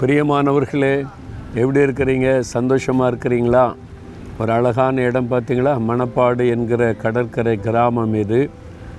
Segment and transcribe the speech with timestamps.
[0.00, 1.06] பிரியமானவர்களே
[1.54, 2.40] எப்படி இருக்கிறீங்க?
[2.40, 3.74] சந்தோஷமாக இருக்கிறீங்களா?
[4.40, 5.78] ஒரு அழகான இடம் பார்த்தீங்களா?
[5.88, 8.50] மணப்பாடு என்கிற கடற்கரை கிராமம் இது.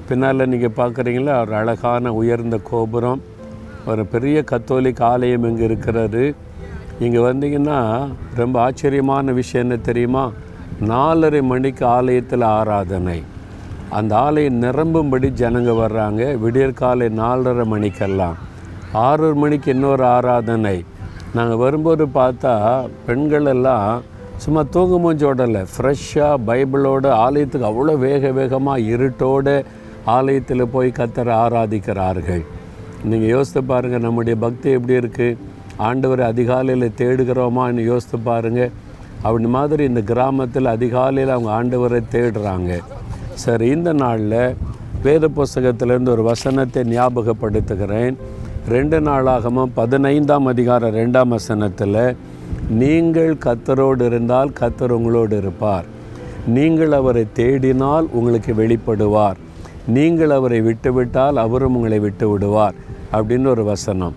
[0.08, 1.40] பின்னால் நீங்கள் பார்க்குறீங்களா?
[1.40, 3.22] ஒரு அழகான உயர்ந்த கோபுரம்.
[3.86, 6.36] ஒரு பெரிய கத்தோலிக் ஆலயம் இங்கே இருக்கிறது.
[7.00, 10.32] இங்கே வந்தீங்கன்னா ரொம்ப ஆச்சரியமான விஷயம் என்ன தெரியுமா?
[10.88, 13.24] நாலரை மணிக்கு ஆலயத்தில் ஆராதனை.
[13.90, 16.38] அந்த ஆலயம் நிரம்பும்படி ஜனங்க வர்றாங்க.
[16.38, 18.38] விடியற்காலை நாலரை மணிக்கெல்லாம்.
[18.94, 20.78] ஆறு மணிக்கு இன்னொரு ஆராதனை.
[21.38, 22.54] நாங்கள் வரும்போது பார்த்தா
[23.08, 24.04] பெண்கள் எல்லாம்
[24.44, 29.56] சும்மா தூங்க மூஞ்சோடலை ஃப்ரெஷ்ஷாக பைபிளோட ஆலயத்துக்கு அவ்வளோ வேக வேகமாக இருட்டோடு
[30.16, 32.44] ஆலயத்தில் போய் கத்தரை ஆராதிக்கிறார்கள்.
[33.10, 35.38] நீங்கள் யோசித்து பாருங்கள் நம்முடைய பக்தி எப்படி இருக்குது
[35.88, 38.72] ஆண்டவரை அதிகாலையில் தேடுகிறோமான்னு யோசித்து பாருங்கள்
[39.26, 42.72] அப்படி மாதிரி இந்த கிராமத்தில் அதிகாலையில் அவங்க ஆண்டவரை தேடுறாங்க.
[43.44, 44.56] சரி இந்த நாளில்
[45.06, 48.16] வேத புஸ்தகத்திலேருந்து ஒரு வசனத்தை ஞாபகப்படுத்துகிறேன்.
[48.74, 52.00] ரெண்டு நாளாகமும் பதினைந்தாம் அதிகாரம் ரெண்டாம் வசனத்தில்
[52.82, 55.86] நீங்கள் கத்தரோடு இருந்தால் கத்தர் உங்களோடு இருப்பார்.
[56.56, 59.38] நீங்கள் அவரை தேடினால் உங்களுக்கு வெளிப்படுவார்.
[59.98, 62.76] நீங்கள் அவரை விட்டுவிட்டால் அவரும் உங்களை விட்டு விடுவார்
[63.18, 64.16] அப்படின்னு ஒரு வசனம்.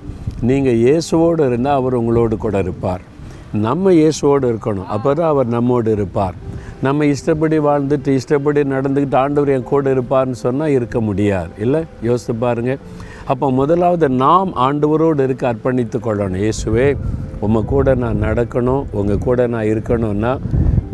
[0.51, 3.05] நீங்கள் இயேசுவோடு இருந்தால் அவர் உங்களோடு கூட இருப்பார்.
[3.67, 4.91] நம்ம இயேசுவோடு இருக்கணும்.
[4.97, 6.35] அப்போ தான் அவர் நம்மோடு இருப்பார்.
[6.83, 11.51] நம்ம இஷ்டப்படி வாழ்ந்துட்டு இஷ்டப்படி நடந்துக்கிட்டு ஆண்டவர் என் கூட இருப்பார்னு சொன்னால் இருக்க முடியாது.
[11.67, 11.83] இல்லை?
[12.03, 12.83] யோசித்து பாருங்கள்
[13.31, 16.41] அப்போ முதலாவது நாம் ஆண்டவரோடு இருக்க அர்ப்பணித்து கொள்ளணும்.
[16.45, 16.87] இயேசுவே
[17.45, 20.33] உங்கள் கூட நான் நடக்கணும் உங்கள் கூட நான் இருக்கணும்னா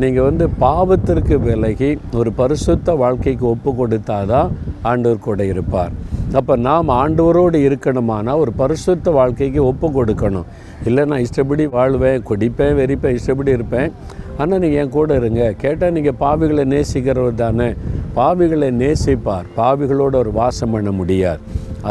[0.02, 4.50] நீங்கள் வந்து பாவத்திற்கு விலகி ஒரு பரிசுத்த வாழ்க்கைக்கு ஒப்பு கொடுத்தாதான்
[4.90, 5.92] ஆண்டவர் கூட இருப்பார்.
[6.38, 10.48] அப்போ நாம் ஆண்டவரோடு இருக்கணுமானா ஒரு பரிசுத்த வாழ்க்கைக்கு ஒப்பு கொடுக்கணும்.
[10.88, 13.90] இல்லை நான் இஷ்டப்படி வாழ்வேன் குடிப்பேன் வெறிப்பேன் இஷ்டப்படி இருப்பேன்.
[14.40, 15.44] ஆனால் நீங்கள் என் கூட இருங்க.
[15.62, 17.68] கேட்டால் நீங்கள் பாவிகளை நேசிக்கிறவர் தானே.
[18.18, 19.48] பாவிகளை நேசிப்பார்.
[19.60, 21.40] பாவிகளோடு ஒரு வாசம் பண்ண முடியாது.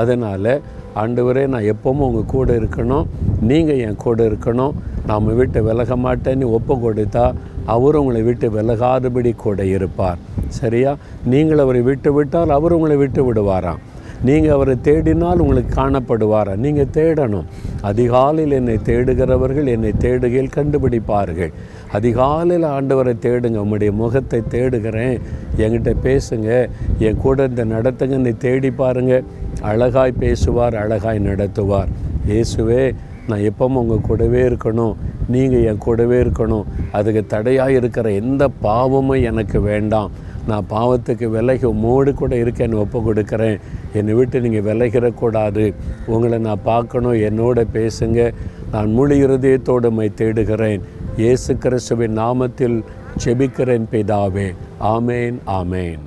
[0.02, 0.52] அதனால்
[0.96, 3.08] ஆண்டவரே நான் எப்போவும் உங்கள் கூட இருக்கணும்.
[3.42, 4.76] நீங்கள் என் கூட இருக்கணும்.
[5.08, 7.26] நாம் விட்டு விலக மாட்டேன்னு ஒப்பு கொடுத்தா
[7.74, 10.22] அவர் உங்களை விட்டு விலகாதபடி கூட இருப்பார்.
[10.60, 10.92] சரியா?
[11.34, 13.82] நீங்கள் அவரை விட்டு விட்டால் அவர் உங்களை விட்டு விடுவாராம்.
[14.24, 16.56] நீங்கள் அவரை தேடினால் உங்களுக்கு காணப்படுவாரா.
[16.56, 17.44] நீங்கள் தேடணும்.
[17.82, 21.54] அதிகாலையில் என்னை தேடுகிறவர்கள் என்னை தேடுகையில் கண்டுபிடிப்பார்கள்.
[21.92, 23.56] அதிகாலையில் ஆண்டவரை தேடுங்க.
[23.56, 25.20] உங்களுடைய முகத்தை தேடுகிறேன்.
[25.58, 26.70] என்கிட்ட பேசுங்க.
[26.98, 28.10] என் கூட இந்த நடத்துங்க.
[28.10, 29.22] என்னை தேடி பாருங்க.
[29.62, 31.88] அழகாய் பேசுவார் அழகாய் நடத்துவார்.
[32.28, 32.96] இயேசுவே
[33.28, 34.96] நான் எப்பவும் உங்கள் கூடவே இருக்கணும்.
[35.28, 36.64] நீங்கள் என் கூடவே இருக்கணும்.
[36.92, 40.12] அதுக்கு தடையாக இருக்கிற எந்த பாவமும் எனக்கு வேண்டாம்.
[40.48, 43.60] நான் பாவத்துக்கு விலகி உம்மோடு கூட இருக்கேன்னு ஒப்பு கொடுக்குறேன்.
[43.94, 45.74] என்னை விட்டு நீங்கள் விலகிடக்கூடாது.
[46.06, 48.34] உங்களை நான் பார்க்கணும் என்னோட பேசுங்க.
[48.72, 50.82] நான் முழு இருதயத்தோடு மை தேடுகிறேன்.
[51.18, 52.84] இயேசு கிறிஸ்துவின் நாமத்தில்
[53.26, 54.50] செபிக்கிறேன் பிதாவே.
[54.80, 56.04] ஆமேன் ஆமேன்.